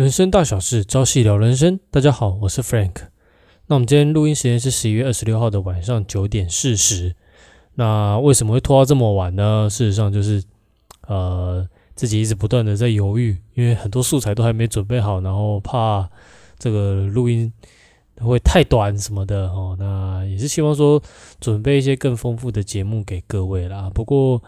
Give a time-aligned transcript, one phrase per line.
[0.00, 1.78] 人生大小事，朝夕聊人生。
[1.90, 2.94] 大家好，我是 Frank。
[3.66, 7.14] 那我们今天录音时间是十一月二十六号的晚上九点四十。
[7.74, 9.68] 那为什么会拖到这么晚呢？
[9.70, 10.42] 事实上就是
[11.06, 16.08] 呃自己一直不断的在犹豫，因为很多素材都还没准备好，然后怕
[16.58, 17.52] 这个录音
[18.20, 19.76] 会太短什么的哦。
[19.78, 21.02] 那也是希望说
[21.42, 23.90] 准备一些更丰富的节目给各位啦。
[23.92, 24.42] 不过。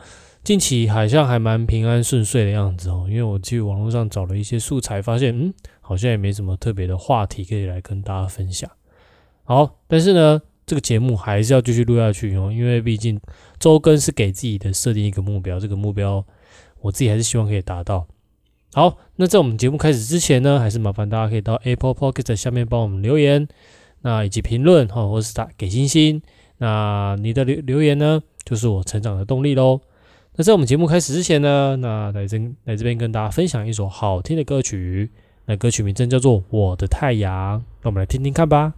[0.45, 8.69] 近期好像还蛮平安顺遂的样子哦，因为我去网络上找了一些素材，发现嗯，好像也没什么特别的话题可以来跟大家分享。
[9.45, 13.21] 好，但是呢，这个节目还是要继续录下去哦，因为毕竟
[13.61, 16.25] 周更是给自己的设定一个目标，这个目标
[16.81, 18.09] 我自己还是希望可以达到。
[18.75, 23.47] 好，那在我们节目开始之前呢，还是麻烦大家可以到 Apple Podcast 下面帮我们留言，
[24.01, 26.21] 那以及评论哈，或是打给星星。
[26.59, 29.81] 那你的留留言呢，就是我成长的动力喽。
[30.35, 35.11] 那在我们节目开始之前呢，那来这来这边跟大家分享一首好听的歌曲，
[35.45, 38.73] 那歌曲名称叫做《我的太阳》，那我们来听听看吧。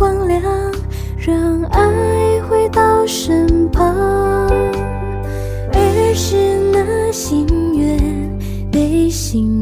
[0.00, 0.42] 光亮
[1.18, 3.86] 让爱回到身旁
[5.74, 6.36] 儿时
[6.72, 7.46] 那心
[7.76, 7.98] 愿
[8.72, 9.59] 被心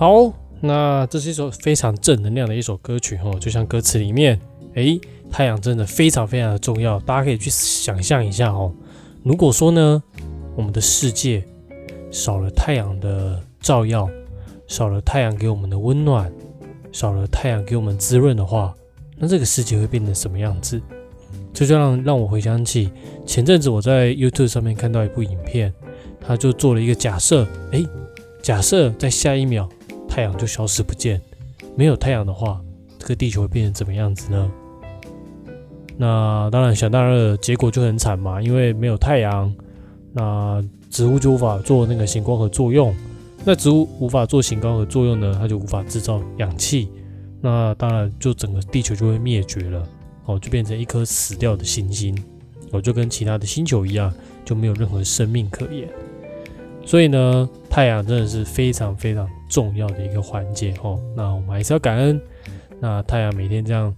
[0.00, 0.32] 好，
[0.62, 4.40] 那这是一首非常正能量的一首歌曲哦，就像歌词里面，
[4.72, 4.98] 诶，
[5.30, 8.72] 太阳真的非常非常的重要，大家可以去想象一下哦。
[9.22, 10.02] 如果说呢，
[10.56, 11.44] 我们的世界
[12.10, 14.08] 少了太阳的照耀，
[14.66, 16.32] 少了太阳给我们的温暖，
[16.90, 18.74] 少了太阳给我们滋润的话，
[19.18, 20.80] 那这个世界会变成什么样子？
[21.52, 22.90] 这就让让我回想起
[23.26, 25.70] 前阵子我在 YouTube 上面看到一部影片，
[26.26, 27.86] 他就做了一个假设，诶，
[28.40, 29.68] 假设在下一秒
[30.10, 31.20] 太阳就消失不见，
[31.76, 32.60] 没有太阳的话，
[32.98, 34.50] 这个地球会变成怎么样子呢？
[35.96, 39.54] 那当然，想当然了，结果就很惨嘛，因为没有太阳，
[40.12, 42.94] 那植物就无法做那个行光合作用。
[43.44, 46.88] 那植物无法做行光合作用呢，它就无法制造氧气。
[47.40, 49.88] 那当然，就整个地球就会灭绝了，
[50.26, 52.14] 哦，就变成一颗死掉的行星，
[52.72, 54.12] 哦，就跟其他的星球一样，
[54.44, 55.88] 就没有任何生命可言。
[56.84, 60.98] 所以呢，太阳真的是非常非常重要的一个环节哦。
[61.14, 62.18] 那我们还是要感恩，
[62.80, 63.94] 那太阳每天这样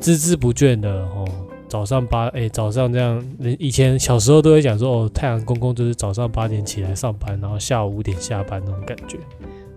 [0.00, 1.28] 孜孜不倦的哦，
[1.68, 3.24] 早上八哎早上这样，
[3.58, 9.18] 以前小时候都会讲说哦，太阳公公就是早上八点起来上班，然后下午五点下班那种感觉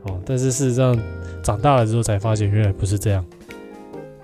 [0.04, 0.20] 哦。
[0.26, 0.98] 但是事实上
[1.44, 3.24] 长大了之后才发现，原来不是这样。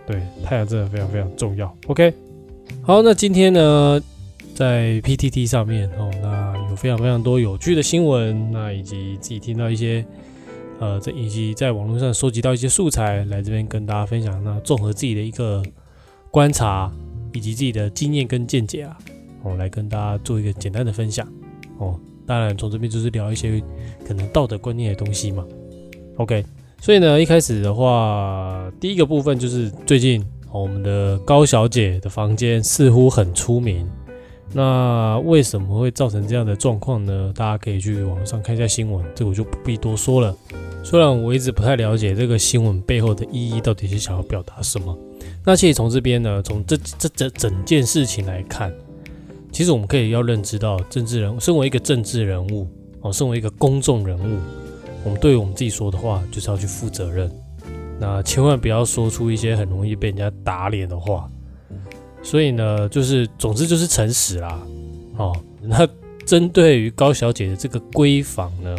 [0.06, 1.76] 对，太阳真的非常非常重要。
[1.88, 2.14] OK，
[2.82, 4.02] 好，那今天呢，
[4.56, 10.06] 在 PTT 上面哦，那有非常非常多有趣的新闻，那以及自己听到一些
[10.80, 14.44] 呃，这以及在网络上收集到一些素材，来这边跟大家分享。
[14.44, 15.64] 那综合自己的一个
[16.30, 16.92] 观察
[17.34, 18.98] 以及自己的经验跟见解啊，
[19.44, 21.28] 哦，来跟大家做一个简单的分享
[21.80, 22.00] 哦。
[22.26, 23.62] 当然，从这边就是聊一些
[24.06, 25.46] 可能道德观念的东西嘛。
[26.18, 26.46] OK，
[26.82, 33.88] 所以呢，一开始的话，第一个部分就是最近、哦、我们的高小姐的房间似乎很出名。
[34.58, 37.32] 那为什么会造成这样的状况呢？
[37.36, 40.36] 大家可以去网上看一下新闻，这我就不必多说了。
[40.84, 44.98] 虽然我一直不太了解这个新闻背后的意义到底是想要表达什么。
[45.46, 48.74] 那其实从这边呢，从这这这整件事情来看，
[49.52, 52.68] 其实我们可以要认知到，政治人身为一个政治人物
[53.02, 54.40] 哦，身为一个公众人物，
[55.04, 57.32] 我们对我们自己说的话就是要去负责任。
[58.00, 61.30] 那千万不要说出一些很容易被人家打脸的话。
[62.28, 64.60] 所以呢，就是总之就是诚实啦。
[65.16, 65.88] 哦，那
[66.26, 68.76] 针对于高小姐的这个闺房呢，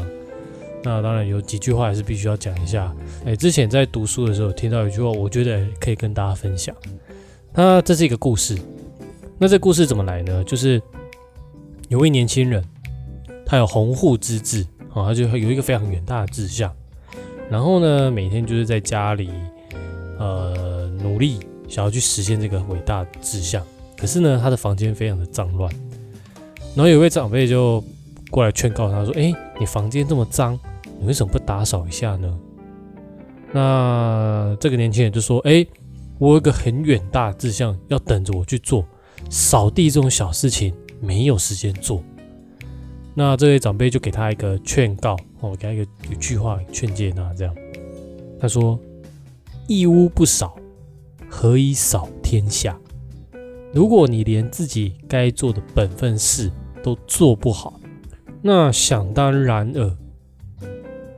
[0.85, 2.95] 那当然有几句话还是必须要讲一下。
[3.25, 6.76] 哎，之前在读书的时候听到一句话，我觉得可以跟大家分享。
[7.55, 8.55] 那这是一个故事。
[9.38, 10.45] 那这故事怎么来呢？
[10.45, 10.83] 就是
[11.88, 12.62] 有位年轻人，
[13.47, 16.71] 他有鸿鹄之志啊，他就有一个非常远大的志向。
[17.49, 19.31] 然后呢，每天就是在家里
[20.19, 23.64] 呃努力，想要去实现这个伟大志向。
[23.96, 25.72] 可是呢，他的房间非常的脏乱。
[26.75, 27.82] 然后有位长辈就
[28.30, 30.58] 过来劝告他说：“哎，你房间这么脏，
[31.00, 32.38] 你为什么不打扫一下呢？”
[33.52, 35.66] 那这个年轻人就说：“哎，
[36.18, 38.84] 我有个很远大的志向要等着我去做，
[39.28, 42.02] 扫地这种小事情没有时间做。”
[43.14, 45.82] 那这位长辈就给他一个劝告哦，给他一个
[46.12, 47.52] 一句话劝诫他这样。
[48.38, 48.78] 他说
[49.66, 50.56] ：“一屋不扫，
[51.28, 52.78] 何以扫天下？
[53.73, 56.50] 如果你连自己该做的本分事
[56.82, 57.80] 都做不好，
[58.42, 59.97] 那想当然尔，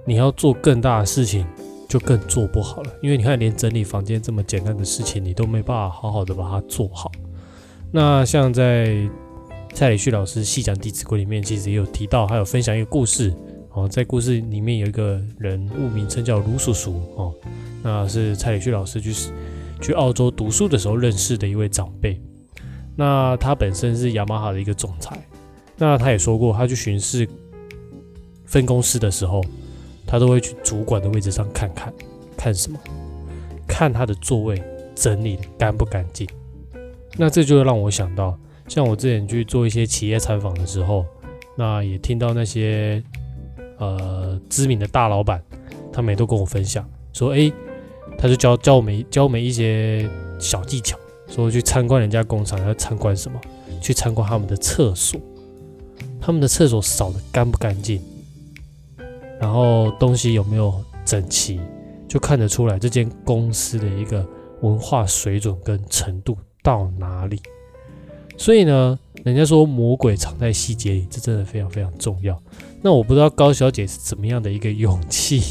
[0.04, 1.46] 你要做更大的事情。”
[1.90, 7.10] 就更做不好了，因为你看，连整理房间这么简单的事情，你都没办法好好的把它做好。
[7.90, 8.96] 那像在
[9.74, 13.34] 蔡礼旭老师细讲《弟子规》里面，其实也有提到，还有分享一个故事
[13.72, 13.88] 哦。
[13.88, 17.34] 在故事里面有一个人物名称叫卢叔叔哦，
[17.82, 19.12] 那是蔡礼旭老师去
[19.80, 22.20] 去澳洲读书的时候认识的一位长辈。
[22.96, 25.18] 那他本身是雅马哈的一个总裁，
[25.76, 27.28] 那他也说过，他去巡视
[28.44, 29.42] 分公司的时候。
[30.06, 31.94] 他都会去主管的位置上看看，
[32.36, 32.76] 看什么？
[33.68, 34.60] 看他的座位
[34.92, 36.28] 整理的干不干净。
[37.16, 41.06] 那这就让我想到，像我之前去做一些企业采访的时候，
[41.56, 43.00] 那也听到那些
[43.78, 45.40] 呃知名的大老板，
[45.92, 47.52] 他们也都跟我分享说，哎，
[48.18, 53.40] 他就教教我们教我们一些小技巧，说去参观人家工厂要参观什么？
[53.80, 55.18] 去参观他们的厕所，
[56.20, 58.02] 他们的厕所扫的干不干净？
[59.40, 61.58] 然后东西有没有整齐，
[62.06, 64.26] 就看得出来这间公司的一个
[64.60, 67.40] 文化水准跟程度到哪里。
[68.36, 72.38] 所以呢，人家说魔鬼藏在细节里，这真的非常非常重要。
[72.82, 75.42] 那我不知道高小姐是怎么样的一个勇气，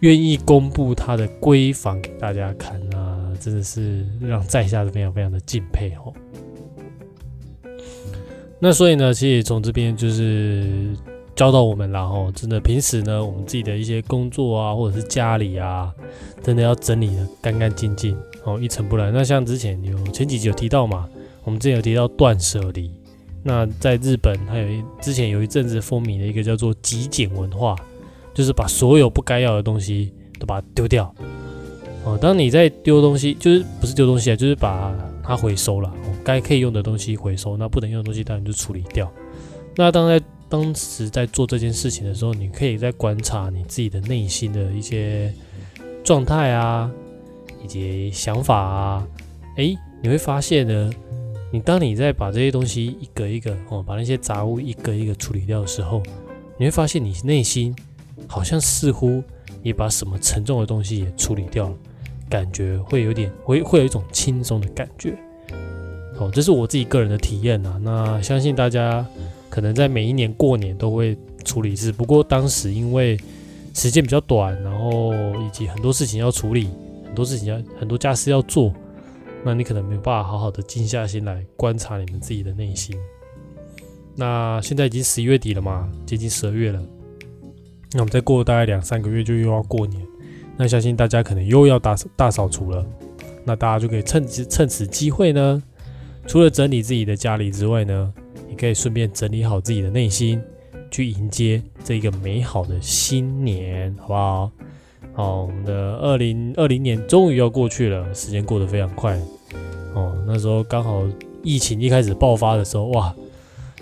[0.00, 6.12] 愿意公布他的闺房给大家看啊，真的是让在下的非常非常的敬佩哦。
[8.58, 10.94] 那所以呢，其实从这边就是。
[11.36, 15.92] 教到我们然后真的平时呢，我们自己的一些工作啊，或者是家里啊，
[16.42, 19.12] 真的要整理的干干净净哦，一尘不染。
[19.12, 21.06] 那像之前有前几集有提到嘛，
[21.44, 22.90] 我们之前有提到断舍离。
[23.42, 27.76] 那在日本，还有一之前有一阵子风靡的一个叫做极简文化，
[28.36, 31.10] 就是把所有不该要的东西都把它丢掉
[32.04, 32.18] 哦。
[32.20, 35.90] 当你在丢东西，就是不是丢东西啊，就是把它回收了，
[36.22, 39.10] 该可以用的东西回收，那不能用的东西当然就处理掉。
[39.74, 45.32] 那当在当时在做这件事情的时候，你可以在观察你自己的内心的一些
[46.04, 46.90] 状态啊，
[47.64, 49.08] 以及想法啊，
[49.56, 50.92] 诶，你会发现呢，
[51.50, 56.02] 你当你在把这些东西一个一个哦，把那些杂物一个一个处理掉的时候，
[56.58, 57.74] 你会发现你内心
[58.26, 59.22] 好像似乎
[59.62, 61.76] 也把什么沉重的东西也处理掉了，
[62.28, 65.16] 感觉会有点会会有一种轻松的感觉。
[66.18, 69.06] 哦，这是我自己个人的体验啊，那相信大家。
[69.48, 73.18] 可能在每一年过年都会处理一次，不过当时因为
[73.72, 76.68] 时间比较短，然后以及很多事情要处理，
[77.06, 78.74] 很多事情要很多家事要做，
[79.44, 82.94] 那你可能没有办法好好的静下心来观察你们自己的内心。
[84.14, 86.82] 那现在已经十一月底了嘛，接近十二月了，
[87.96, 90.00] 那我们再过大概两三个月就又要过年，
[90.56, 92.86] 那相信大家可能又要大大扫除了，
[93.44, 95.62] 那大家就可以趁趁此机会呢，
[96.26, 98.12] 除了整理自己的家里之外呢。
[98.48, 100.40] 你可以顺便整理好自己的内心，
[100.90, 104.50] 去迎接这一个美好的新年，好不好？
[105.12, 109.20] 好，我们的二零二零年终于要过去了，时间过得非常快。
[109.94, 111.02] 哦，那时候刚好
[111.42, 113.14] 疫情一开始爆发的时候，哇，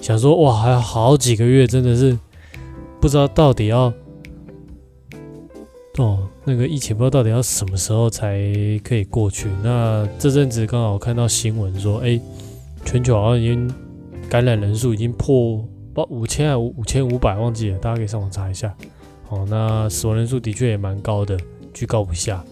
[0.01, 2.19] 想说哇，还有好几个月，真的是
[3.01, 3.93] 不知道到底要
[5.99, 8.39] 哦，那个疫情不知道到底要什么时候才
[8.83, 9.49] 可以过去。
[9.63, 12.21] 那这阵子刚好看到新闻说，哎，
[12.85, 13.73] 全球好像已经。
[14.27, 18.75] 感染人数已经破报五千还五五千五百，忘记了，大家可以上网查一下。
[19.29, 21.39] 哦，那死亡人数的确也蛮高的，
[21.75, 22.43] 居高不下。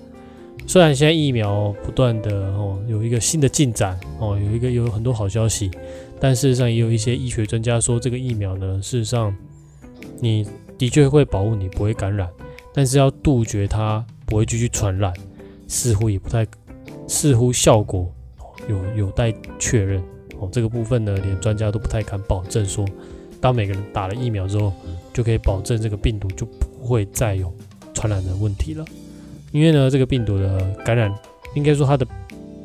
[0.67, 5.71] 虽然现在疫苗不断的哦有一个新的进展哦，有一个有很多好消息，
[6.21, 9.35] 但事实上也有一些医学专家说，这个疫苗呢，事实上
[10.21, 10.47] 你
[10.79, 12.29] 的确会保护你不会感染，
[12.75, 15.13] 但是要杜绝它不会继续传染，
[15.69, 16.47] 似乎也不太，
[17.07, 18.11] 似乎效果
[18.69, 20.03] 有有待确认。
[20.39, 22.85] 哦这个部分呢，连专家都不太敢保证说，
[23.41, 24.73] 当每个人打了疫苗之后，
[25.13, 27.53] 就可以保证这个病毒就不会再有
[27.95, 28.85] 传染的问题了。
[29.53, 31.15] 因为呢，这个病毒的感染，
[31.55, 32.07] 应该说它的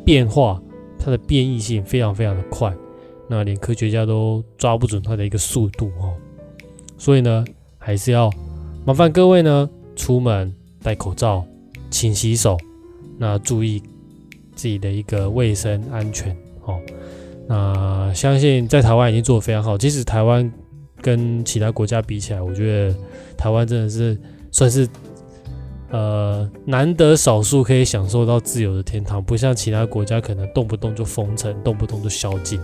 [0.03, 0.59] 变化
[0.97, 2.73] 它的变异性非常非常的快，
[3.27, 6.15] 那连科学家都抓不准它的一个速度哦。
[6.97, 7.45] 所以呢，
[7.77, 8.31] 还是要
[8.85, 11.43] 麻烦各位呢，出门戴口罩，
[11.89, 12.57] 勤洗手，
[13.17, 13.83] 那注意
[14.55, 16.79] 自己的一个卫生安全哦。
[17.47, 20.49] 那相信在台湾已经做得非常好，即使台湾
[21.01, 22.95] 跟其他国家比起来，我觉得
[23.35, 24.17] 台湾真的是
[24.51, 24.87] 算是
[25.89, 32.59] 呃难得少数可以享受到自由的天堂，不像其他国家可能动不动就封城，动不动就宵禁，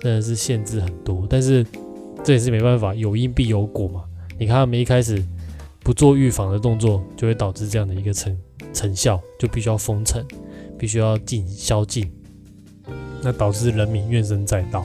[0.00, 1.26] 真的是限制很多。
[1.28, 1.64] 但是
[2.24, 4.02] 这也是没办法，有因必有果嘛。
[4.38, 5.22] 你看他们一开始
[5.82, 8.38] 不做预防的动作，就会导致这样的一个成
[8.72, 10.24] 成效，就必须要封城，
[10.78, 12.10] 必须要禁宵禁。
[13.22, 14.84] 那导致人民怨声载道。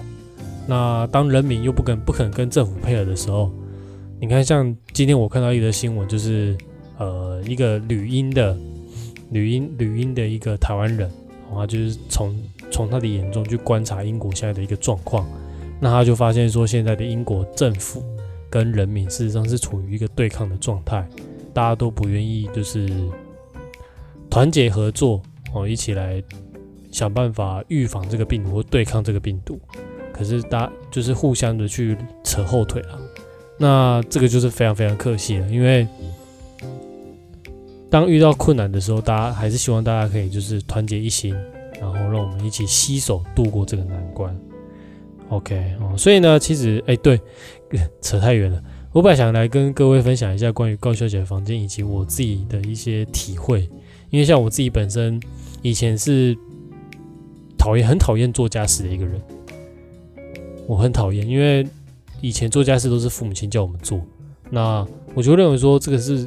[0.67, 3.51] 那当人民又不肯不肯跟政府配合的时候，
[4.19, 6.57] 你看，像今天我看到一则新闻，就是
[6.97, 8.57] 呃一个旅英的
[9.31, 11.09] 旅英旅英的一个台湾人，
[11.53, 12.35] 他就是从
[12.69, 15.25] 从他的眼中去观察英国现在的一个状况，
[15.79, 18.03] 那他就发现说，现在的英国政府
[18.49, 21.07] 跟人民事实上是处于一个对抗的状态，
[21.53, 22.89] 大家都不愿意就是
[24.29, 25.21] 团结合作
[25.53, 26.23] 哦，一起来。
[26.89, 29.59] 想办法预防这个病毒或对抗这个病毒，
[30.11, 32.99] 可是大家就是互相的去扯后腿了，
[33.59, 35.47] 那这个就是非常非常可惜了。
[35.49, 35.85] 因为
[37.91, 41.35] 当遇到困难的时候，大家还是希望大家可以就是团结一心，
[41.79, 44.35] 然后让我们一起携手度过这个难关。
[45.29, 47.19] OK 哦，所以呢，其实哎对，
[48.01, 48.63] 扯太远了。
[48.91, 53.69] 我本来想来跟各位分享一下关于高小姐的房间以及我自己的一些体会，
[54.09, 55.19] 因为像我自己本身
[55.61, 56.37] 以前是。
[57.59, 59.19] 讨厌，很讨厌做家事的一个人。
[60.67, 61.67] 我很讨厌，因为
[62.21, 63.99] 以前做家事都是父母亲叫我们做，
[64.49, 66.25] 那我就认为说这个是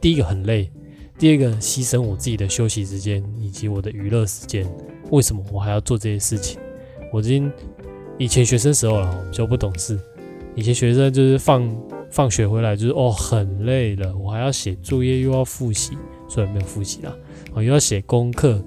[0.00, 0.70] 第一个很累，
[1.18, 4.70] 第二个牺牲我自己的休息时间以及我的娱乐时间。
[5.10, 6.60] 为什么我还要做这些事情？
[7.12, 7.50] 我已经
[8.18, 9.98] 以前学生时候了，比较不懂事。
[10.58, 11.72] 以前学生就是放
[12.10, 15.96] 放学回来就是哦很累了，我还要写作业又要复习，
[16.28, 17.14] 虽然没有复习啦，
[17.54, 18.60] 我又要写功课。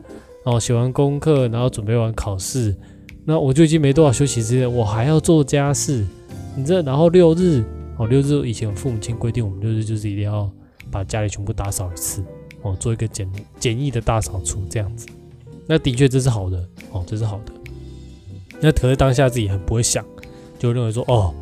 [0.44, 2.76] 然后写完功课，然后准备完考试，
[3.26, 6.04] 那我就已经没多少休息时间，我还要做家事。
[6.56, 7.64] 你这，然后六日
[7.98, 10.50] 哦，六日以前我父母亲规定，我们六日就是一定要
[10.90, 12.24] 把家里全部打扫一次
[12.64, 15.06] 哦，做一个简简易的大扫除这样子。
[15.68, 16.58] 那的确这是好的
[16.90, 17.54] 哦，这是好的。
[18.62, 20.04] 那可是当下自己很不会想，
[20.58, 21.36] 就认为说哦，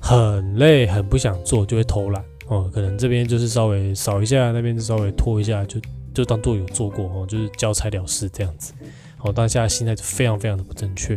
[0.00, 2.70] 很累，很不想做，就会偷懒哦。
[2.72, 5.80] 可能这边就是稍微扫一下，那边就稍微拖一下就。
[6.12, 8.72] 就当做有做过哦，就是交差了事这样子。
[9.16, 11.16] 好，当下心态就非常非常的不正确。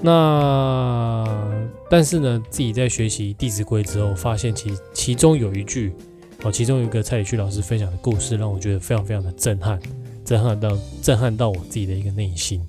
[0.00, 5.92] 那但是呢，自己在学习《弟子规》之后，发现其其中有一句
[6.44, 9.80] 哦，其中有一个蔡礼旭老师分享的故事，让我觉得非常非常的震撼，
[10.24, 12.64] 震撼到震撼到我自己的一个内心。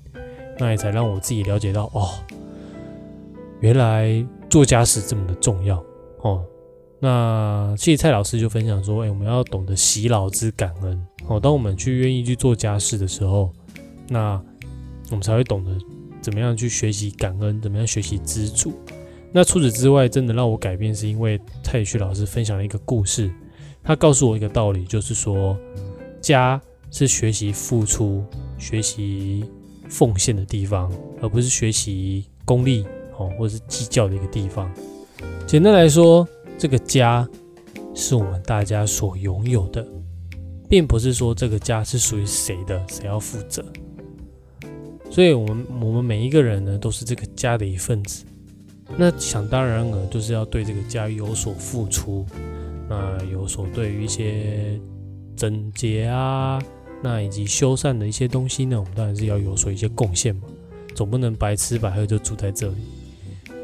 [0.58, 2.10] 那也才让我自己了解到哦，
[3.60, 5.84] 原来做家事这么的重要
[6.20, 6.44] 哦。
[7.00, 11.40] 那其实蔡老师就分享说，哎，我们要懂得习老之感恩哦。
[11.40, 13.52] 当我们去愿意去做家事的时候，
[14.08, 14.40] 那
[15.10, 15.76] 我们才会懂得
[16.22, 18.72] 怎么样去学习感恩，怎么样学习知足。
[19.32, 23.28] 那除此之外，真的让我改变，是因为蔡宇旭老师分享了一个故事，
[23.82, 25.58] 他告诉我一个道理，就是说，
[26.20, 26.62] 家
[26.92, 28.24] 是学习付出、
[28.56, 29.44] 学习
[29.88, 32.86] 奉献的地方，而不是学习功利
[33.18, 34.70] 哦，或者是计较的一个地方。
[35.46, 36.26] 简单来说。
[36.56, 37.28] 这个家
[37.96, 39.84] 是我们大家所拥有的，
[40.68, 43.62] 并不是说这个家是属于谁的，谁要负责。
[45.10, 48.24] 所以，我们我们每一个人呢，都是这个家的一份子。
[48.96, 52.24] 那想当然尔，就是要对这个家有所付出，
[52.88, 54.78] 那有所对于一些
[55.36, 56.62] 整洁啊，
[57.02, 60.42] 那以及修缮的一些东西呢，我们当然是要有所一些贡献嘛，
[60.94, 62.76] 总不能白吃白喝就住在这里。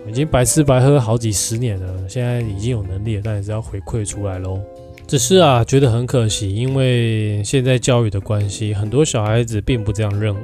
[0.09, 4.61] 已经白吃白喝好几十年了，现在已经有能力了，但也是要回馈出来喽。
[5.07, 10.41] 只是啊，觉得很可惜，因为现在教育的关系，很多小孩子并不这样认为。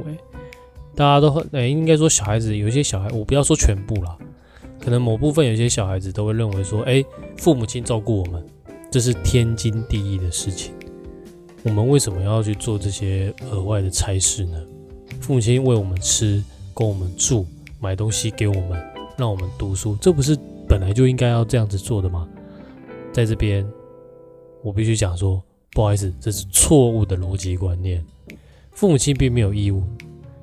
[0.95, 4.17] 大家都很哎，应该说小孩子有一些小孩，我不要说全部啦，
[4.81, 7.05] 可能某部分有些小孩子都会认为说，哎，
[7.37, 8.45] 父母亲照顾我们，
[8.91, 10.73] 这是天经地义的事情。
[11.63, 14.59] 我们为什么要去做这些额外的差事呢？
[15.21, 16.43] 父母亲为我们吃，
[16.73, 17.47] 供我们住，
[17.79, 18.96] 买东西给我们。
[19.17, 22.29] 让我们读书，这不是本来就应该要这样子做的吗？
[23.13, 23.67] 在这边，
[24.63, 28.05] 我必须讲说，不好意思，这是错误的逻辑观念。
[28.73, 29.83] 父母亲并没有义务，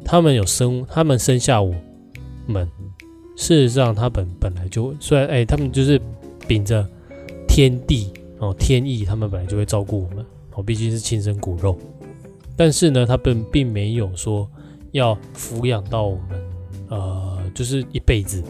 [0.04, 1.74] 他们有生，他们生下我
[2.48, 2.68] 们，
[3.36, 6.02] 事实上，他本本来就虽然哎，他们就是
[6.48, 6.88] 秉着
[7.48, 11.78] 天地哦天意，他们本来就会照顾我们哦，毕竟是亲生骨肉。
[12.58, 14.50] 但是呢，他本并没有说
[14.94, 16.42] 要抚养到我们，
[16.90, 18.44] 呃，就是一辈子，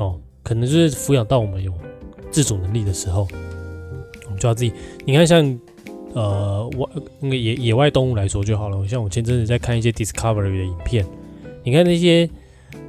[0.00, 1.72] 哦，可能就是抚养到我们有
[2.30, 3.28] 自主能力的时候，
[4.24, 4.72] 我们就要自己。
[5.04, 5.60] 你看，像
[6.14, 6.88] 呃，外
[7.20, 8.88] 那个野野外动物来说就好了。
[8.88, 11.04] 像我前阵子在看一些 Discovery 的影片，
[11.62, 12.28] 你看那些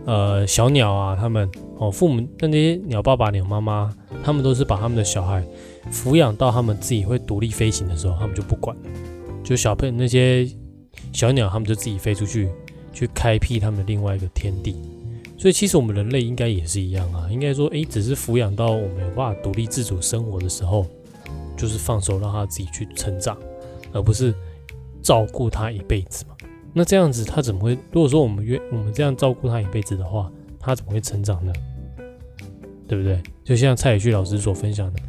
[0.05, 1.47] 呃小鸟啊，他们
[1.77, 3.93] 哦，父母那那些鸟爸爸、鸟妈妈，
[4.23, 5.45] 他们都是把他们的小孩
[5.91, 8.83] 抚养到他们自己会独立飞行的时候，他们就不管了。
[9.43, 10.49] 就小朋友那些
[11.11, 12.47] 小鸟，他们就自己飞出去，
[12.93, 14.77] 去开辟他们的另外一个天地。
[15.41, 20.85] 所以其实我们人类应该也是一样啊，应该说，诶，只是抚养到我们有办法独立自主生活的时候，
[21.57, 23.35] 就是放手让他自己去成长，
[23.91, 24.31] 而不是
[25.01, 26.35] 照顾他一辈子嘛。
[26.73, 27.75] 那这样子他怎么会？
[27.91, 31.51] 如果说我们愿我们这样照顾他一辈子的话，他怎么会成长呢？
[32.87, 33.19] 对不对？
[33.43, 34.99] 就像蔡宇旭老师所分享的，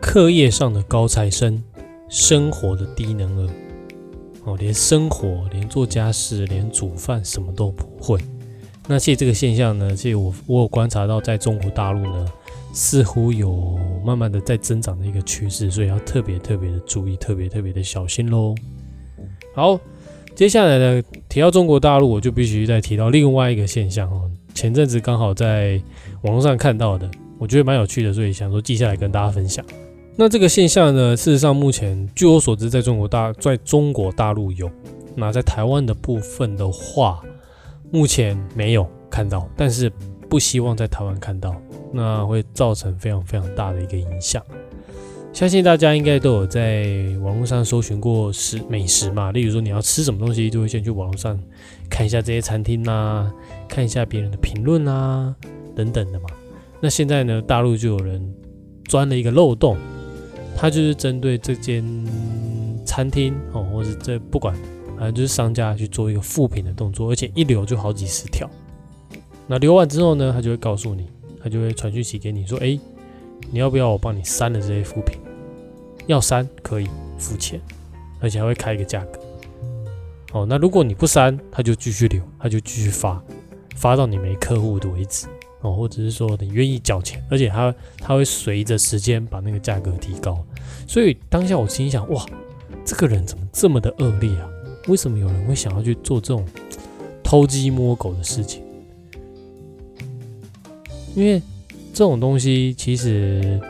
[0.00, 1.62] 课业上的高材生。
[2.08, 3.50] 生活的低能儿，
[4.44, 8.18] 哦，连生活、连做家事、连煮饭什么都不会。
[8.88, 12.26] 那其实这个现象呢，其实我我有观察到，在中国大陆呢，
[12.72, 18.54] 似乎有慢慢的在增长的一个趋势，所以要特别特别的注意，特别特别的小心喽。
[19.54, 19.78] 好，
[20.34, 24.28] 接下来呢，提到中国大陆，我就必须再提到另外一个现象哦。
[24.54, 25.80] 前阵子刚好在
[26.22, 29.64] 网络上看到的，我觉得蛮有趣的，所以想说记下来跟大家分享。
[30.16, 31.16] 那这个现象呢？
[31.16, 34.68] 事实上，目前据我所知，在中国大在中国大陆有，
[35.14, 37.22] 那在台湾的部分的话，
[37.90, 39.90] 目前没有看到，但是
[40.28, 41.54] 不希望在台湾看到，
[41.92, 44.42] 那会造成非常非常大的一个影响。
[45.32, 46.86] 相信大家应该都有在
[47.22, 51.38] 网络上搜寻过食美食嘛，例如说你要吃什么东西，就会先去网络上
[51.88, 53.32] 看一下这些餐厅啊，
[53.68, 55.34] 看一下别人的评论啊
[55.76, 56.26] 等等的嘛。
[56.80, 58.20] 那现在呢，大陆就有人
[58.86, 59.76] 钻了一个漏洞。
[60.56, 61.82] 他就是针对这间
[62.84, 64.54] 餐厅哦，或者这不管，
[65.00, 68.46] 反正就是商家去做一个复评的动作，而且一留就好几十条。
[69.46, 71.06] 那留完之后呢，他就会告诉你，
[71.42, 72.78] 他就会传讯息给你说，哎，
[73.50, 75.18] 你要不要我帮你删了这些复评？
[76.06, 76.86] 要删可以
[77.16, 77.58] 付钱，
[78.20, 79.18] 而且还会开一个价格。
[80.32, 83.24] 哦，那如果你不删，他就继续留，他就继续发，
[83.76, 85.26] 发到你没客户的为止。
[85.62, 90.44] 哦，或者是说你愿意交钱，而且他他会随着时间把那个价格提高，
[90.86, 92.26] 所以当下我心想，哇，
[92.84, 94.46] 这个人怎么这么的恶劣啊？
[94.90, 96.44] 为什么有人会想要去做这种
[97.24, 98.62] 偷鸡摸狗的事情？
[101.14, 101.40] 因为
[101.94, 103.60] 这种东西其实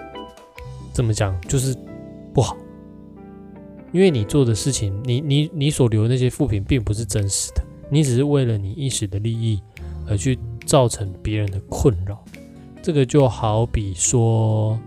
[0.92, 1.76] 怎么讲就是
[2.34, 2.56] 不好，
[3.92, 9.60] 因为你做的事情，你你你所留的那些副品并不是真实的，你只是为了你一时的利益
[10.08, 10.38] 而去。
[10.66, 12.22] 造成别人的困扰，
[12.80, 14.78] 这个就好比说，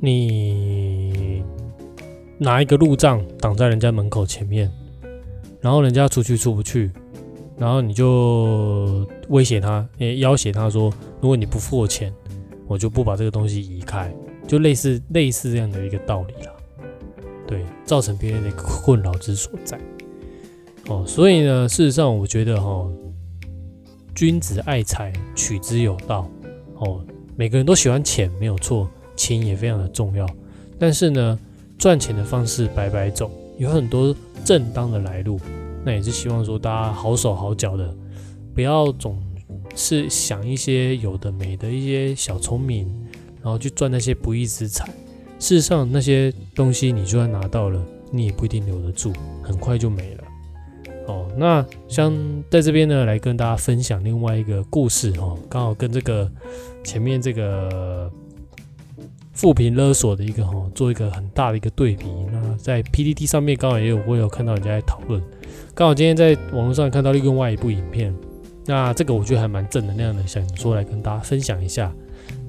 [0.00, 1.44] 你
[2.38, 4.68] 拿一个路障挡在人家门口前面，
[5.62, 6.90] 然后人家出去出不去，
[7.56, 12.12] 然后你就威胁他，诶，要挟他说，如果你不付我钱，
[12.66, 14.12] 我就不把这个东西移开，
[14.46, 16.52] 就类似类似这样的一个道理啦。
[17.46, 19.80] 对，造成别人的困扰之所在。
[20.88, 22.86] 哦，所以呢，事实上，我觉得哈。
[24.14, 26.28] 君子爱财，取之有道。
[26.74, 27.02] 哦，
[27.34, 30.28] 每个人都喜欢钱，没有错，钱也非常的重要。
[30.78, 31.38] 但是呢，
[31.78, 35.40] 赚钱的方式百百种，有很多正当的来路。
[35.84, 37.92] 那也是希望说大家好手好脚的，
[38.54, 39.20] 不要总
[39.74, 42.86] 是想一些有的没的一些小聪明，
[43.42, 44.88] 然后去赚那些不义之财。
[45.40, 49.12] 事实上，那些东西你就算拿到了，你也不一定留得住，
[49.42, 50.24] 很快就没了。
[51.08, 52.14] 哦，那像
[52.48, 56.30] 在这边呢，来跟大家分享另外一个故事哦，刚好跟这个
[56.84, 58.08] 前面这个
[59.32, 62.06] 富平勒索的一个哈，做一个很大的一个对比。
[62.30, 65.22] 那在 PPT 上面刚好也有我有看到人家在讨论，
[65.74, 68.14] 刚好今天在网络上看到另外一部影片，
[68.66, 71.92] 那这个我觉得还蛮正能量的，想说来跟大家分享一下。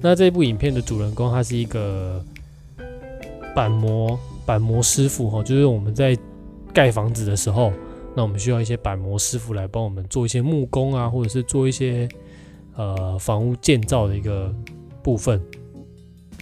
[0.02, 2.24] 那这部影片的主人公他是一个
[3.56, 6.18] 板模板模师傅哈，就是我们在
[6.74, 7.72] 盖房子的时候。
[8.16, 12.08] 那我们需要一些板模师傅来帮我们做一些木工啊，或者是做一些
[12.76, 14.54] 呃房屋建造的一个
[15.02, 15.42] 部分。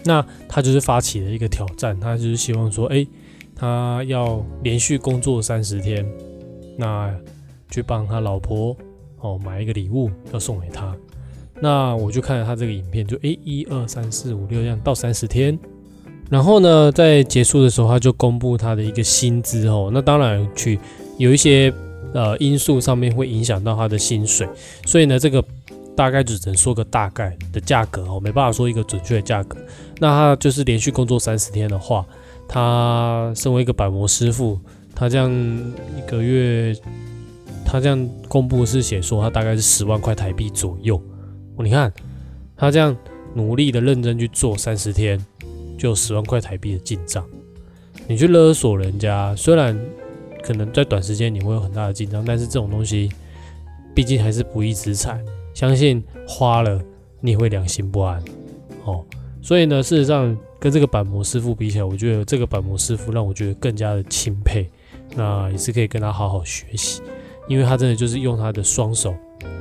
[0.03, 3.05] 那他就是发起了一个挑战，他就是希望说，哎，
[3.55, 6.05] 他要连续工作三十天，
[6.77, 7.13] 那
[7.69, 8.75] 去帮他老婆
[9.19, 10.95] 哦买一个礼物要送给他。
[11.59, 15.57] 那我就看了他这个影片，就哎一二三四五六这样到三十天，
[16.29, 20.79] 然后呢在结束的时候他就公布他的一个薪资哦，那当然去。
[21.17, 21.71] 有一些
[22.15, 24.47] 呃因素上面会影响到他的薪水，
[24.87, 25.43] 所以呢，这个
[25.95, 29.57] 大概只能说个大概的价格哦，没办法说一个准确的价格。
[29.99, 32.05] 那他就是连续工作三十天的话，
[32.47, 34.59] 他身为一个板模师傅，
[34.95, 36.75] 他这样一个月，
[37.65, 41.01] 他这样公布是写说他大概是十万块台币左右。
[41.59, 41.93] 你看
[42.57, 42.95] 他这样
[43.35, 45.23] 努力的认真去做三十天，
[45.77, 47.23] 就有十万块台币的进账。
[48.07, 49.79] 你去勒索人家，虽然
[50.43, 53.11] 可能在短时间你会有很大的进账，但是这种东西
[53.93, 55.23] 毕竟还是不义之财，
[55.53, 56.81] 相信花了
[57.19, 58.23] 你会良心不安
[58.85, 59.03] 哦。
[59.41, 64.69] 所以呢，事实上跟这个板模师傅比起来，我觉得这个板模师傅让我觉得更加的钦佩，
[65.15, 67.01] 那也是可以跟他好好学习，
[67.47, 69.15] 因为他真的就是用他的双手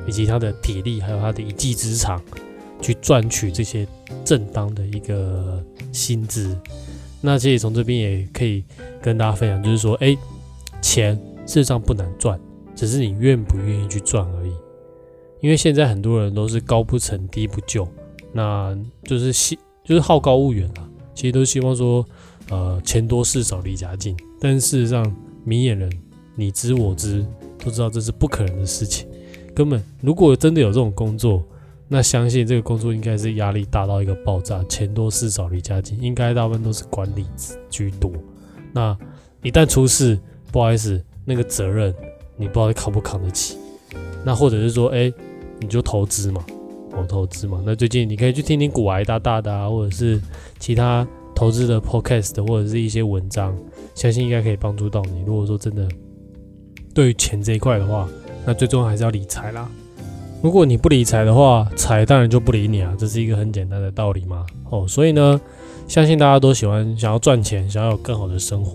[0.06, 2.20] 以及他的体力，还有他的一技之长
[2.82, 3.86] 去赚取这些
[4.24, 6.54] 正当的一个薪资。
[7.22, 8.62] 那其实从这边也可以
[9.00, 10.16] 跟大家分享，就是说，哎，
[10.82, 11.14] 钱
[11.46, 12.38] 事实上不难赚，
[12.76, 14.52] 只是你愿不愿意去赚而已。
[15.40, 17.86] 因为现在很多人都是高不成低不就，
[18.32, 20.88] 那就是希就是好高骛远啊。
[21.14, 22.04] 其实都希望说，
[22.48, 24.16] 呃，钱多事少离家近。
[24.40, 25.90] 但事实上，明眼人
[26.34, 27.26] 你知我知，
[27.62, 29.06] 都知道这是不可能的事情。
[29.54, 31.42] 根本如果真的有这种工作，
[31.88, 37.26] 那相信这个工作应该是压力大到一个爆炸，钱多事少离家近，应该大部分都是管理
[37.68, 38.10] 居多。
[38.72, 38.96] 那
[39.42, 40.18] 一旦出事，
[40.52, 41.94] 不好意思，那个责任
[42.36, 43.58] 你不知道扛不扛得起。
[44.24, 45.12] 那或者是说，哎，
[45.60, 46.44] 你就投资嘛，
[46.92, 47.62] 我，投资嘛。
[47.64, 50.20] 那最近你可以去听听股癌大大的啊，或者是
[50.58, 53.56] 其他投资的 podcast 或者是一些文章，
[53.94, 55.22] 相信应该可以帮助到你。
[55.26, 55.86] 如果说真的
[56.94, 58.08] 对于钱这一块的话，
[58.44, 59.68] 那最重要还是要理财啦。
[60.42, 64.46] 如果你不理财的话，财当然就不理你啊，这是一个很简单的道理嘛。
[64.70, 65.38] 哦，所以呢，
[65.86, 68.72] 相信大家都喜欢想要赚钱，想要有更好的生活。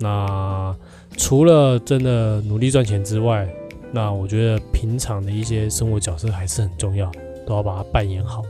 [0.00, 0.74] 那
[1.16, 3.48] 除了真的努力赚钱之外，
[3.96, 7.10] 那我觉得平常的一些生活角色还是很重要，
[7.46, 8.42] 都要把它扮演好。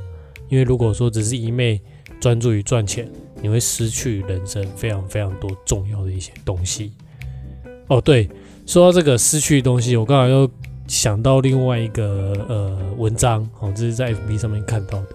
[0.49, 1.81] 因为如果说只是一昧
[2.21, 3.09] 专注于赚钱，
[3.41, 6.91] 你会失去人生非常非常多重要的一些东西。
[7.87, 8.29] 哦，对，
[8.67, 10.51] 说到这个失去的东西，我刚才又。
[10.89, 15.07] 想到另外一个呃文章，哦，这是在 FB 上面看到的。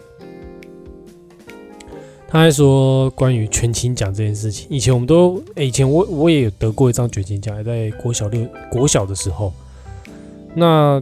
[2.27, 9.53] 他还说关于全勤奖这件事情，以前我们都，以前我我也有得过一张全勤奖，还在国小六国小的时候。
[10.55, 11.01] 那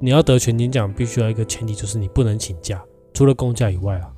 [0.00, 2.82] 你要得全勤奖，必须要一个前提，就是你不能请假，
[3.14, 4.10] 除了公假以外啊，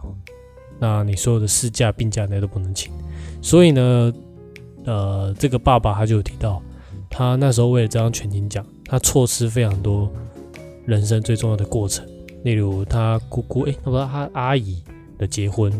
[0.78, 2.92] 那你所有的事假、病假那都不能请。
[3.42, 4.12] 所以呢，
[4.84, 6.62] 呃，这个爸爸他就有提到，
[7.10, 8.64] 他那时候为了这张全勤奖。
[8.86, 10.12] 他错失非常多
[10.84, 12.06] 人生最重要的过程，
[12.42, 14.82] 例如他姑姑哎，他说他阿姨
[15.16, 15.72] 的结婚，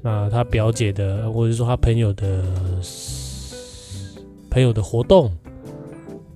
[0.00, 2.42] 那他表姐的，或者说他朋友的
[4.50, 5.30] 朋友的活动，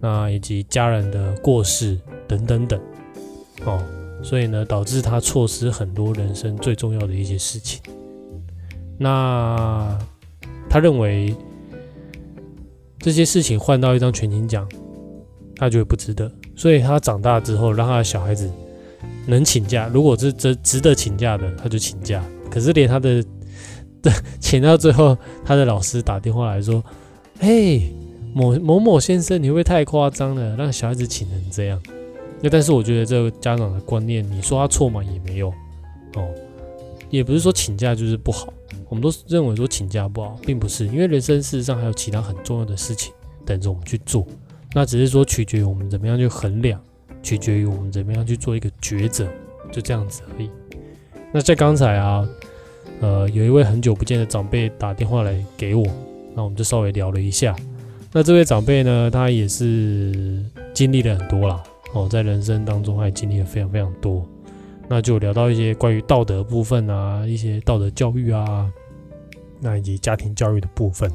[0.01, 2.81] 那以及家人的过世等等等，
[3.65, 3.83] 哦，
[4.23, 7.81] 所以呢，导致他错失很多人生最重要的一些事情。
[8.99, 9.99] 那
[10.69, 11.35] 他认为
[12.99, 14.69] 这些事情换到一张全勤奖。
[15.59, 18.47] 他觉得不值得，所以他长大之后让他的小孩子
[19.27, 22.23] 能请假，如果是值值得请假的，他就请假。
[22.51, 23.25] 可是连他的
[24.03, 26.85] 的 请到最后，他的老师打电话来说
[27.41, 27.91] ：“嘿，
[28.37, 30.55] 某某某先生，你会不会太夸张了？
[30.57, 31.83] 让小孩子请成这样？”
[32.42, 35.03] 那但是我觉得这个家长的观念，你说他错吗？
[35.03, 35.49] 也没有
[36.16, 36.29] 哦，
[37.09, 38.53] 也不是说请假就是不好，
[38.90, 43.11] 我们都认为说请假不好，并不是，因为人生事实上还有其他很重要的事情
[43.46, 44.27] 等着我们去做。
[44.75, 46.79] 那只是说取决于我们怎么样去衡量，
[47.22, 49.27] 取决于我们怎么样去做一个抉择，
[49.72, 50.51] 就这样子而已。
[51.33, 52.29] 那在刚才啊，
[53.01, 55.87] 呃，有一位很久不见的长辈打电话来给我，
[56.35, 57.57] 那我们就稍微聊了一下。
[58.12, 60.42] 那这位长辈呢，他也是
[60.73, 64.27] 经历了很多啦，哦，在人生当中他也经历了非常非常多。
[64.88, 68.71] 那就聊到一些关于道德部分啊，一些道德教育啊，
[69.61, 71.11] 那以及家庭教育的部分，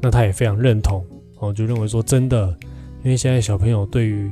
[0.00, 1.04] 那他也非常认同，
[1.38, 2.54] 哦，就认为说真的。
[3.02, 4.28] 因为现在小朋友对于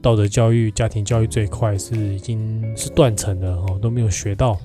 [0.00, 4.56] 道德教育、家庭教育这一块是已经是断层了哦，都没有学到，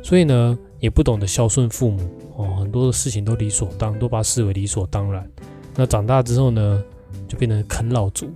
[0.00, 5.28] 所以呢也不懂得孝顺父母哦，很多的事情都理所当，都把视为理所当然。
[5.76, 6.82] 那长大之后呢，
[7.26, 8.30] 就变成啃老族。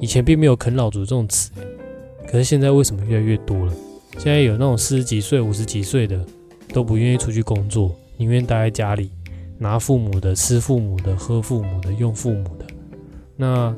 [0.00, 1.50] 以前并没有啃老族这种词，
[2.26, 3.72] 可是现在为什么越来越多了？
[4.18, 6.24] 现在有那种四十几岁、五十几岁的
[6.72, 9.10] 都不愿意出去工作，宁愿待在家里
[9.58, 12.66] 拿父母的、吃父母的、喝父母的、用父母的。
[13.36, 13.74] 那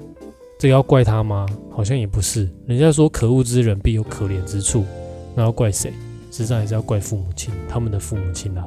[0.59, 1.47] 这要怪他吗？
[1.71, 2.49] 好像也不是。
[2.67, 4.85] 人家说可恶之人必有可怜之处，
[5.35, 5.93] 那要怪谁？
[6.31, 8.67] 实际上还是要怪父母亲，他们的父母亲啊。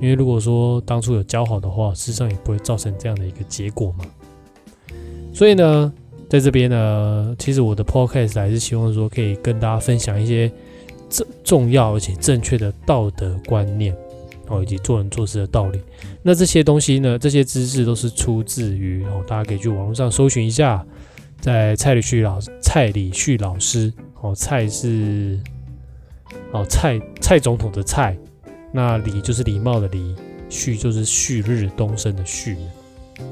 [0.00, 4.04] 因为如果说当初有教好的话，事实上也不会造成这样的一个结果嘛。
[5.32, 5.92] 所以呢，
[6.28, 10.50] 在这边呢，其实我的 podcast 还是希望说可以跟大家分享一些
[11.08, 13.94] 重重要而且正确的道德观念。
[14.52, 15.80] 哦，以及做人做事的道理，
[16.24, 17.16] 那这些东西呢？
[17.16, 20.84] 这些知识都是出自于哦，大家可以去网络上搜寻一下，
[21.40, 25.38] 在蔡礼旭老蔡礼旭老师哦，蔡是
[26.50, 28.18] 哦蔡蔡总统的蔡，
[28.72, 30.14] 那礼就是礼貌的礼，
[30.48, 32.56] 旭就是旭日东升的旭。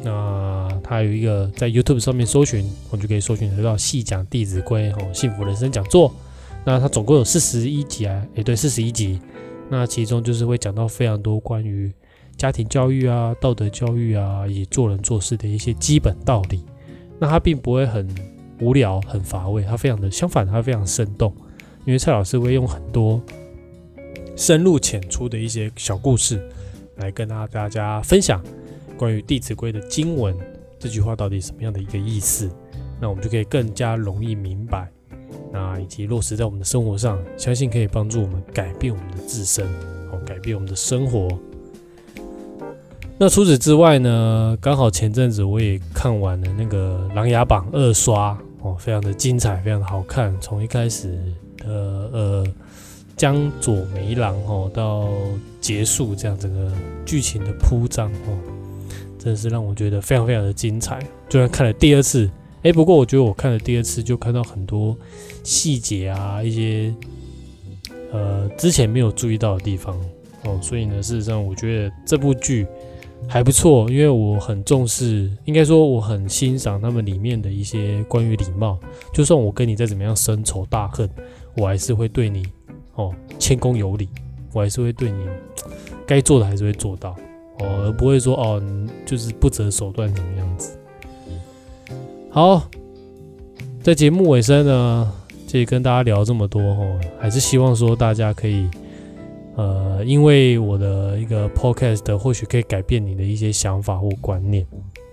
[0.03, 6.13] 那他有一个在 YouTube 上面搜寻，我就可以搜寻得到细讲《弟子规》哦，幸福人生讲座。
[6.65, 9.21] 那他总共有四十一集啊，也对，四十一集。
[9.71, 11.91] 那其中就是会讲到非常多关于
[12.37, 16.63] 家庭教育啊、道德教育啊，以及做人做事的一些基本道理。
[17.19, 18.07] 那他并不会很
[18.61, 21.35] 无聊、很乏味，他非常的相反，他非常生动。
[21.87, 23.21] 因为蔡老师会用很多
[24.39, 26.41] 深入浅出的一些小故事
[26.99, 28.41] 来跟大家分享。
[28.97, 30.35] 关于《弟子规》的经文，
[30.79, 32.49] 这句话到底什么样的一个意思？
[33.01, 34.89] 那我们就可以更加容易明白，
[35.53, 39.67] 那以及落实在我们的生活上，相信可以帮助我们改变我们的自身，
[40.13, 41.29] 哦，改变我们的生活。
[43.19, 44.57] 那除此之外呢？
[44.61, 50.33] 刚好前阵子我也看完了那个《琅琊榜》二刷，哦，非常的精彩，非常的好看。
[50.41, 51.19] 从一开始
[51.57, 51.67] 的
[52.13, 52.47] 呃
[53.19, 55.11] 江左梅郎哦，到
[55.61, 56.73] 结束这样整个
[57.05, 58.39] 剧情的铺张哦。
[59.19, 62.31] 真的是让我觉得非常非常的精彩，就算看了第二次，
[62.63, 64.97] 哎，不过我觉得我看了第二次就看到很多
[65.43, 66.95] 细节啊，一些
[68.13, 69.99] 呃之前没有注意到的地方
[70.45, 72.65] 哦，所以呢，事实上我觉得这部剧
[73.27, 78.79] 还不错，因为我很重视，应该说我很欣赏他们里面的一些关于礼貌，
[79.13, 81.11] 就算我跟你再怎么样深仇大恨，
[81.57, 82.47] 我还是会对你
[82.99, 84.09] 哦谦恭有礼，
[84.53, 85.19] 我还是会对你
[86.07, 87.17] 该做的还是会做到。
[87.61, 88.63] 哦，而不会说哦，
[89.07, 90.79] 就是不择手段怎么样子。
[92.31, 92.69] 好，
[93.83, 95.13] 在节目尾声呢，
[95.47, 98.69] 这里跟大家聊这么多哦，还是希望说大家可以，
[99.57, 104.65] 呃，因为我的一个 podcast 或许可以改变你的一些想法或观念。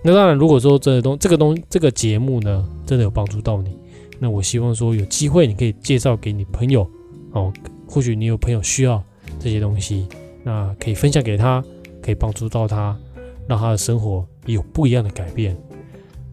[0.02, 3.76] 那当然，如果说这东这个东这个节目呢，真的有帮助到你，
[4.20, 6.88] 那我希望说有机会你可以介绍给你朋友
[7.32, 7.52] 哦，
[7.88, 9.02] 或许你有朋友需要
[9.38, 10.06] 这些东西，
[10.42, 11.64] 那可以分享给他。
[12.02, 12.96] 可以帮助到他，
[13.48, 15.56] 让他的生活有不一样的改变。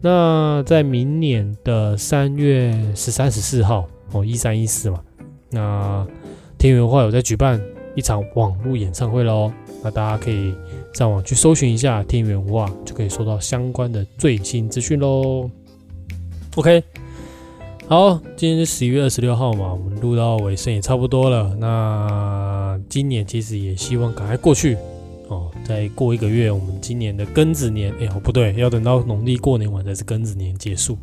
[0.00, 5.00] 那在明年的三月十三、十四号哦，一三一四嘛，
[5.50, 6.06] 那
[6.58, 7.60] 天元文化有在举办
[7.96, 9.52] 一场网络演唱会喽。
[9.82, 10.54] 那大家可以
[10.92, 15.50] 上网去搜寻一下天元文化，就可以收到相关的最新资讯喽。
[16.54, 16.84] OK，
[17.86, 21.54] 好，今天是十一月二十六号嘛，我们录到尾声也差不多了。
[21.56, 24.78] 那今年其实也希望赶快过去。
[25.28, 30.96] 哦，再过一个月，我们今年的庚子年，哎，不对，要等到农历过年完才是庚子年结束。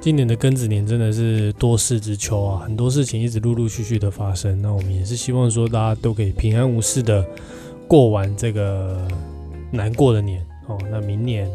[0.00, 4.62] 今年的庚子年真的是多事之秋啊，很多事情一直陆陆续续的发生。
[4.62, 7.26] 那我们也是希望说，大家都可以平安无事的
[7.88, 8.96] 过完这个
[9.72, 10.46] 难过的年。
[10.68, 11.50] 哦，那明年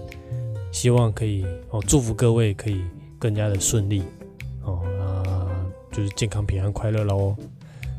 [0.74, 2.82] 希望可以哦，祝福各位可以
[3.18, 4.04] 更加的顺利。
[4.66, 7.36] 哦，那就是健康平安快乐喽。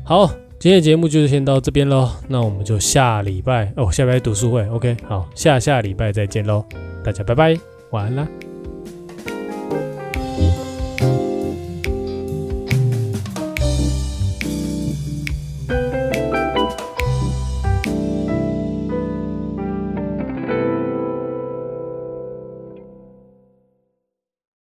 [0.03, 0.29] 好。
[0.57, 6.65] 今天的节目就是先到这边喽，那我们就下礼拜哦，下礼拜读书会，OK，好，下下礼拜再见喽，
[7.03, 7.59] 大家拜拜，
[7.91, 8.27] 晚安啦。